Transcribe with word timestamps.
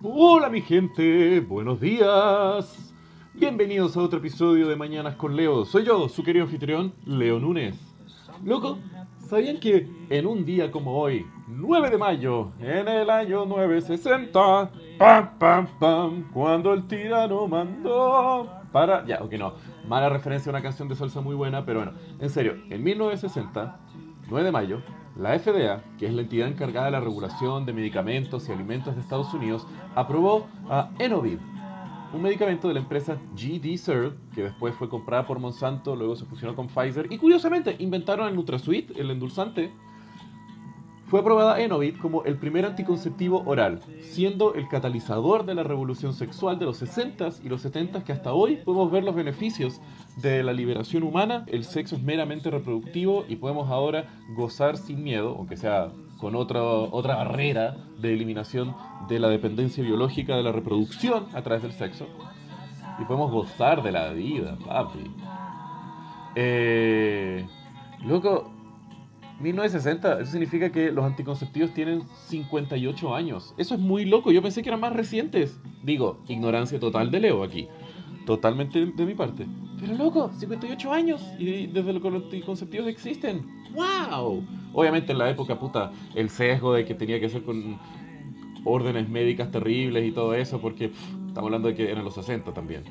Hola 0.00 0.48
mi 0.48 0.60
gente, 0.60 1.40
buenos 1.40 1.80
días. 1.80 2.94
Bienvenidos 3.34 3.96
a 3.96 4.00
otro 4.02 4.20
episodio 4.20 4.68
de 4.68 4.76
Mañanas 4.76 5.16
con 5.16 5.34
Leo. 5.34 5.64
Soy 5.64 5.86
yo, 5.86 6.08
su 6.08 6.22
querido 6.22 6.44
anfitrión, 6.44 6.94
Leo 7.04 7.40
Núñez. 7.40 7.74
Loco, 8.44 8.78
¿sabían 9.28 9.58
que 9.58 9.90
en 10.08 10.24
un 10.24 10.44
día 10.44 10.70
como 10.70 10.96
hoy, 11.00 11.26
9 11.48 11.90
de 11.90 11.98
mayo, 11.98 12.52
en 12.60 12.86
el 12.86 13.10
año 13.10 13.44
960, 13.44 14.70
pam, 15.00 15.36
pam, 15.36 15.66
pam, 15.80 16.30
cuando 16.32 16.74
el 16.74 16.86
tirano 16.86 17.48
mandó 17.48 18.48
para... 18.70 19.04
Ya, 19.04 19.18
ok, 19.20 19.32
no, 19.32 19.54
mala 19.88 20.08
referencia 20.08 20.48
a 20.50 20.54
una 20.54 20.62
canción 20.62 20.88
de 20.88 20.94
salsa 20.94 21.20
muy 21.20 21.34
buena, 21.34 21.64
pero 21.64 21.80
bueno, 21.80 21.98
en 22.20 22.30
serio, 22.30 22.54
en 22.70 22.84
1960, 22.84 23.80
9 24.28 24.44
de 24.44 24.52
mayo, 24.52 24.82
la 25.16 25.38
FDA, 25.38 25.82
que 25.98 26.06
es 26.06 26.12
la 26.12 26.22
entidad 26.22 26.48
encargada 26.48 26.86
de 26.86 26.92
la 26.92 27.00
regulación 27.00 27.64
de 27.64 27.72
medicamentos 27.72 28.48
y 28.48 28.52
alimentos 28.52 28.94
de 28.94 29.00
Estados 29.00 29.32
Unidos, 29.32 29.66
aprobó 29.94 30.46
a 30.68 30.90
Enovid, 30.98 31.38
un 32.12 32.22
medicamento 32.22 32.68
de 32.68 32.74
la 32.74 32.80
empresa 32.80 33.16
GD 33.34 33.76
Serve, 33.78 34.16
que 34.34 34.44
después 34.44 34.74
fue 34.74 34.88
comprada 34.88 35.26
por 35.26 35.38
Monsanto, 35.38 35.96
luego 35.96 36.14
se 36.14 36.26
fusionó 36.26 36.54
con 36.54 36.68
Pfizer, 36.68 37.10
y 37.10 37.18
curiosamente 37.18 37.76
inventaron 37.78 38.28
el 38.28 38.34
NutraSweet, 38.34 38.96
el 38.96 39.10
endulzante. 39.10 39.72
Fue 41.08 41.20
aprobada 41.20 41.58
Enovid 41.58 41.96
como 41.96 42.24
el 42.24 42.36
primer 42.36 42.66
anticonceptivo 42.66 43.42
oral, 43.46 43.80
siendo 44.02 44.52
el 44.52 44.68
catalizador 44.68 45.46
de 45.46 45.54
la 45.54 45.62
revolución 45.62 46.12
sexual 46.12 46.58
de 46.58 46.66
los 46.66 46.82
60s 46.82 47.42
y 47.42 47.48
los 47.48 47.64
70s 47.64 48.04
que 48.04 48.12
hasta 48.12 48.34
hoy 48.34 48.56
podemos 48.56 48.90
ver 48.92 49.04
los 49.04 49.14
beneficios 49.14 49.80
de 50.16 50.42
la 50.42 50.52
liberación 50.52 51.04
humana, 51.04 51.44
el 51.46 51.64
sexo 51.64 51.96
es 51.96 52.02
meramente 52.02 52.50
reproductivo 52.50 53.24
y 53.26 53.36
podemos 53.36 53.70
ahora 53.70 54.04
gozar 54.36 54.76
sin 54.76 55.02
miedo, 55.02 55.34
aunque 55.38 55.56
sea 55.56 55.92
con 56.18 56.36
otra, 56.36 56.62
otra 56.62 57.16
barrera 57.16 57.74
de 57.98 58.12
eliminación 58.12 58.76
de 59.08 59.18
la 59.18 59.28
dependencia 59.28 59.82
biológica 59.82 60.36
de 60.36 60.42
la 60.42 60.52
reproducción 60.52 61.28
a 61.32 61.40
través 61.40 61.62
del 61.62 61.72
sexo. 61.72 62.06
Y 63.00 63.04
podemos 63.04 63.30
gozar 63.30 63.82
de 63.82 63.92
la 63.92 64.10
vida, 64.10 64.58
papi. 64.62 65.10
Eh, 66.34 67.46
loco, 68.04 68.57
1960, 69.40 70.20
eso 70.20 70.32
significa 70.32 70.70
que 70.70 70.90
los 70.90 71.04
anticonceptivos 71.04 71.72
tienen 71.72 72.02
58 72.26 73.14
años. 73.14 73.54
Eso 73.56 73.74
es 73.74 73.80
muy 73.80 74.04
loco, 74.04 74.32
yo 74.32 74.42
pensé 74.42 74.62
que 74.62 74.68
eran 74.68 74.80
más 74.80 74.92
recientes. 74.92 75.60
Digo, 75.82 76.20
ignorancia 76.26 76.80
total 76.80 77.10
de 77.10 77.20
Leo 77.20 77.44
aquí. 77.44 77.68
Totalmente 78.26 78.84
de 78.84 79.06
mi 79.06 79.14
parte. 79.14 79.46
Pero 79.80 79.94
loco, 79.94 80.30
58 80.36 80.92
años 80.92 81.24
y 81.38 81.68
desde 81.68 81.92
los 81.92 82.04
anticonceptivos 82.04 82.88
existen. 82.88 83.46
¡Wow! 83.72 84.44
Obviamente 84.74 85.12
en 85.12 85.18
la 85.18 85.30
época, 85.30 85.58
puta, 85.58 85.92
el 86.14 86.28
sesgo 86.28 86.74
de 86.74 86.84
que 86.84 86.94
tenía 86.94 87.20
que 87.20 87.28
ser 87.28 87.42
con 87.44 87.78
órdenes 88.64 89.08
médicas 89.08 89.50
terribles 89.50 90.04
y 90.04 90.12
todo 90.12 90.34
eso, 90.34 90.60
porque 90.60 90.88
pff, 90.88 91.28
estamos 91.28 91.48
hablando 91.48 91.68
de 91.68 91.74
que 91.74 91.90
eran 91.90 92.04
los 92.04 92.14
60 92.14 92.52
también. 92.52 92.82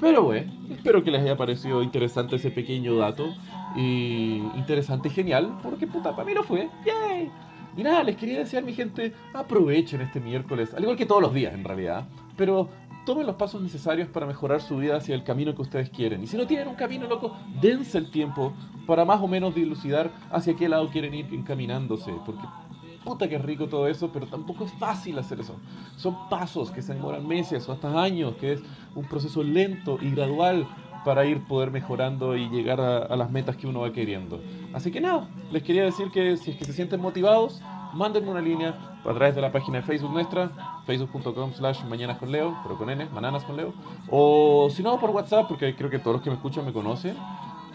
Pero 0.00 0.22
bueno, 0.22 0.50
espero 0.70 1.02
que 1.04 1.10
les 1.10 1.22
haya 1.22 1.36
parecido 1.36 1.82
interesante 1.82 2.36
ese 2.36 2.50
pequeño 2.50 2.96
dato. 2.96 3.34
Y 3.76 4.42
interesante 4.56 5.08
y 5.08 5.12
genial, 5.12 5.58
porque 5.62 5.86
puta, 5.86 6.14
para 6.14 6.26
mí 6.26 6.34
lo 6.34 6.42
fue. 6.42 6.68
¡Yay! 6.84 7.30
Y 7.76 7.82
nada, 7.82 8.02
les 8.02 8.16
quería 8.16 8.38
decir, 8.38 8.62
mi 8.64 8.72
gente, 8.72 9.12
aprovechen 9.32 10.00
este 10.00 10.20
miércoles, 10.20 10.74
al 10.74 10.82
igual 10.82 10.96
que 10.96 11.06
todos 11.06 11.22
los 11.22 11.32
días 11.32 11.54
en 11.54 11.62
realidad, 11.62 12.08
pero 12.36 12.68
tomen 13.06 13.26
los 13.26 13.36
pasos 13.36 13.62
necesarios 13.62 14.08
para 14.08 14.26
mejorar 14.26 14.60
su 14.60 14.76
vida 14.76 14.96
hacia 14.96 15.14
el 15.14 15.24
camino 15.24 15.54
que 15.54 15.62
ustedes 15.62 15.90
quieren. 15.90 16.22
Y 16.22 16.26
si 16.26 16.36
no 16.36 16.46
tienen 16.46 16.68
un 16.68 16.74
camino 16.74 17.06
loco, 17.06 17.36
dense 17.60 17.98
el 17.98 18.10
tiempo 18.10 18.52
para 18.86 19.04
más 19.04 19.20
o 19.22 19.28
menos 19.28 19.54
dilucidar 19.54 20.10
hacia 20.30 20.54
qué 20.54 20.68
lado 20.68 20.88
quieren 20.90 21.14
ir 21.14 21.32
encaminándose, 21.32 22.12
porque 22.26 22.42
puta 23.04 23.28
que 23.28 23.38
rico 23.38 23.68
todo 23.68 23.86
eso, 23.86 24.10
pero 24.12 24.26
tampoco 24.26 24.64
es 24.64 24.72
fácil 24.72 25.18
hacer 25.18 25.40
eso. 25.40 25.56
Son 25.96 26.28
pasos 26.28 26.70
que 26.70 26.82
se 26.82 26.94
demoran 26.94 27.26
meses 27.26 27.68
o 27.68 27.72
hasta 27.72 28.00
años, 28.00 28.34
que 28.36 28.54
es 28.54 28.62
un 28.94 29.04
proceso 29.04 29.42
lento 29.42 29.98
y 30.00 30.10
gradual 30.10 30.66
para 31.04 31.24
ir 31.24 31.44
poder 31.44 31.70
mejorando 31.70 32.36
y 32.36 32.48
llegar 32.48 32.80
a, 32.80 33.16
las 33.16 33.30
metas 33.30 33.56
que 33.56 33.66
uno 33.66 33.80
va 33.80 33.92
queriendo. 33.92 34.40
Así 34.72 34.90
que 34.90 35.00
nada, 35.00 35.28
les 35.50 35.62
quería 35.62 35.84
decir 35.84 36.10
que 36.10 36.36
si 36.36 36.52
es 36.52 36.56
que 36.56 36.64
se 36.64 36.72
sienten 36.72 37.00
motivados, 37.00 37.62
mándenme 37.94 38.30
una 38.30 38.40
línea 38.40 38.74
a 39.04 39.14
través 39.14 39.34
de 39.34 39.40
la 39.40 39.50
página 39.50 39.78
de 39.78 39.84
Facebook 39.84 40.12
nuestra, 40.12 40.50
facebook.com 40.86 41.52
slash 41.52 41.82
mañanas 41.84 42.18
pero 42.20 42.76
con 42.76 42.90
N, 42.90 43.06
mananas 43.06 43.44
con 43.44 43.56
Leo, 43.56 43.72
o 44.08 44.68
si 44.70 44.82
no 44.82 44.98
por 45.00 45.10
WhatsApp, 45.10 45.48
porque 45.48 45.74
creo 45.74 45.90
que 45.90 45.98
todos 45.98 46.16
los 46.16 46.22
que 46.22 46.30
me 46.30 46.36
escuchan 46.36 46.64
me 46.64 46.72
conocen. 46.72 47.16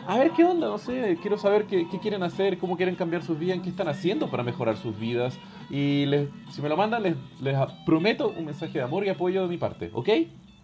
A 0.08 0.20
ver 0.20 0.32
qué 0.32 0.44
onda, 0.44 0.68
no 0.68 0.78
sé, 0.78 1.18
quiero 1.20 1.36
saber 1.36 1.66
qué, 1.66 1.88
quieren 2.00 2.22
hacer, 2.22 2.60
cómo 2.60 2.78
quieren 2.78 2.96
cambiar 2.96 3.24
sus 3.24 3.40
vidas, 3.40 3.60
qué 3.64 3.70
están 3.70 3.88
haciendo 3.88 4.30
para 4.30 4.44
mejorar 4.44 4.78
sus 4.78 4.98
vidas. 5.00 5.40
Y 5.72 6.06
si 6.52 6.62
me 6.62 6.70
lo 6.70 6.78
mandan, 6.78 7.02
les, 7.02 7.16
les 7.42 7.58
prometo 7.88 8.30
un 8.30 8.46
mensaje 8.46 8.74
de 8.74 8.84
amor 8.84 9.04
y 9.04 9.10
apoyo 9.10 9.42
de 9.42 9.48
mi 9.48 9.58
parte, 9.58 9.90
¿ok? 9.94 10.10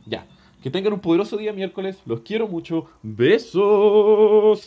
Ya. 0.06 0.28
Que 0.62 0.70
tengan 0.70 0.94
un 0.94 1.00
poderoso 1.00 1.38
día 1.38 1.54
miércoles. 1.54 1.98
Los 2.06 2.22
quiero 2.22 2.48
mucho. 2.48 2.86
Besos. 3.02 4.60